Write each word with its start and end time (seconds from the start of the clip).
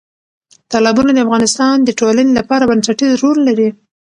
تالابونه 0.71 1.11
د 1.13 1.17
افغانستان 1.25 1.75
د 1.83 1.89
ټولنې 1.99 2.31
لپاره 2.39 2.67
بنسټيز 2.71 3.11
رول 3.23 3.37
لري. 3.47 3.69